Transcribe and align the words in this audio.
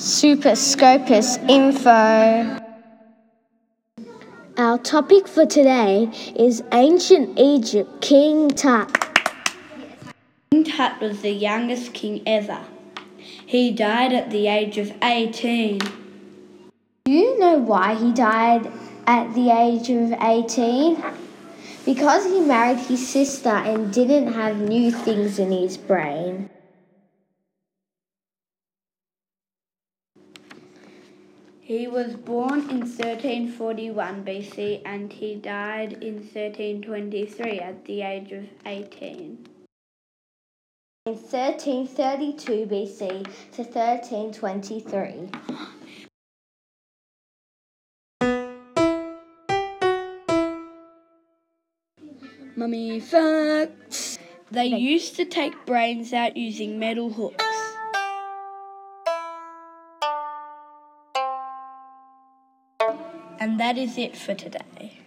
Super 0.00 0.56
Scopus 0.56 1.36
info. 1.46 2.58
Our 4.56 4.78
topic 4.78 5.28
for 5.28 5.44
today 5.44 6.10
is 6.34 6.62
ancient 6.72 7.38
Egypt 7.38 8.00
King 8.00 8.48
Tut. 8.48 8.88
King 10.50 10.64
Tut 10.64 10.98
was 11.02 11.20
the 11.20 11.32
youngest 11.32 11.92
king 11.92 12.22
ever. 12.24 12.60
He 13.44 13.72
died 13.72 14.14
at 14.14 14.30
the 14.30 14.46
age 14.46 14.78
of 14.78 14.90
18. 15.02 15.80
Do 17.04 17.12
you 17.12 17.38
know 17.38 17.58
why 17.58 17.94
he 17.94 18.10
died 18.10 18.72
at 19.06 19.34
the 19.34 19.50
age 19.50 19.90
of 19.90 20.14
18? 20.18 21.04
Because 21.84 22.24
he 22.24 22.40
married 22.40 22.78
his 22.78 23.06
sister 23.06 23.50
and 23.50 23.92
didn't 23.92 24.32
have 24.32 24.56
new 24.56 24.90
things 24.90 25.38
in 25.38 25.52
his 25.52 25.76
brain. 25.76 26.48
He 31.70 31.86
was 31.86 32.16
born 32.16 32.68
in 32.68 32.80
1341 32.80 34.24
BC 34.24 34.82
and 34.84 35.12
he 35.12 35.36
died 35.36 35.92
in 36.02 36.14
1323 36.14 37.60
at 37.60 37.84
the 37.84 38.02
age 38.02 38.32
of 38.32 38.46
18. 38.66 39.46
In 41.06 41.12
1332 41.12 42.66
BC 42.66 43.22
to 43.52 43.62
1323. 43.62 45.30
Mummy 52.56 52.98
facts. 52.98 54.18
They 54.50 54.66
used 54.66 55.14
to 55.14 55.24
take 55.24 55.54
brains 55.66 56.12
out 56.12 56.36
using 56.36 56.80
metal 56.80 57.10
hooks. 57.10 57.69
And 63.40 63.58
that 63.58 63.78
is 63.78 63.96
it 63.96 64.18
for 64.18 64.34
today. 64.34 64.99